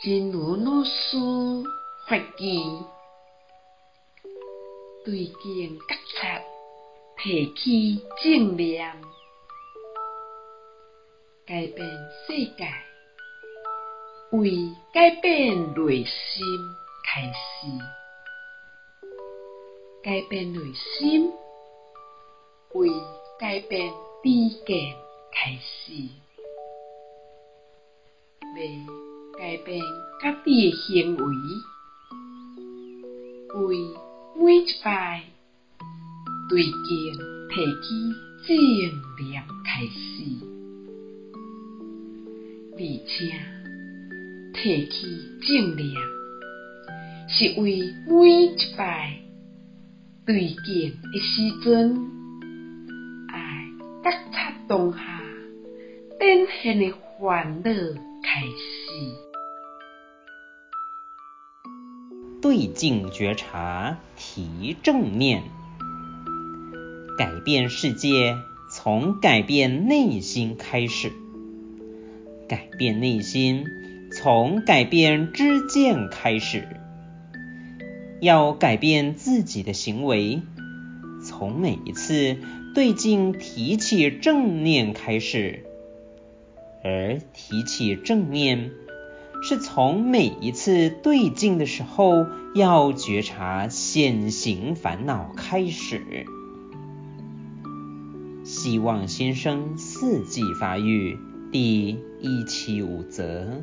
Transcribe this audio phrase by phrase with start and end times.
[0.00, 1.16] 真如老师
[2.08, 2.84] 法语，
[5.04, 6.40] 对镜觉察，
[7.18, 9.00] 提起正念，
[11.46, 11.88] 改变
[12.26, 12.66] 世界，
[14.32, 14.50] 为
[14.92, 16.44] 改变内心
[17.04, 17.68] 开始，
[20.02, 21.32] 改变内心，
[22.72, 22.88] 为
[23.38, 23.92] 改变
[24.24, 24.96] 知见
[25.30, 25.92] 开始，
[28.56, 29.80] 要改变
[30.22, 31.24] 家己的行为，
[33.54, 33.76] 为
[34.38, 35.22] 每一摆
[36.48, 36.70] 对境
[37.50, 37.88] 提起
[38.46, 39.96] 正念开始，
[42.72, 43.10] 而且
[44.54, 44.92] 提起
[45.46, 45.82] 正念，
[47.28, 47.64] 是为？
[48.06, 48.12] 每
[48.44, 48.80] 一摆
[50.26, 51.30] 对境的时
[51.64, 51.96] 阵，
[53.28, 53.34] 爱
[54.04, 54.98] 觉察当下
[56.20, 56.22] 展
[56.62, 57.70] 现的烦恼
[58.22, 58.81] 开始。
[62.40, 65.44] 对镜觉察，提正念，
[67.16, 68.36] 改变世界
[68.70, 71.12] 从改变内心开始，
[72.48, 73.64] 改变内心
[74.12, 76.66] 从改变知见开始，
[78.20, 80.42] 要改变自己的行为，
[81.24, 82.36] 从每一次
[82.74, 85.64] 对镜提起正念开始，
[86.82, 88.72] 而提起正念。
[89.44, 96.26] 是从每一次对镜的时候，要觉察现行烦恼开始。
[98.44, 101.18] 希望先生四季发育
[101.50, 101.88] 第
[102.20, 103.62] 一七五则。